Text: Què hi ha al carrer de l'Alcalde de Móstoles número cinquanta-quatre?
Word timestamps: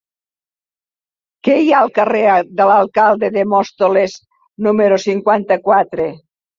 Què 1.47 1.57
hi 1.65 1.69
ha 1.75 1.83
al 1.85 1.91
carrer 2.01 2.23
de 2.63 2.69
l'Alcalde 2.71 3.31
de 3.39 3.47
Móstoles 3.55 4.19
número 4.71 5.03
cinquanta-quatre? 5.09 6.15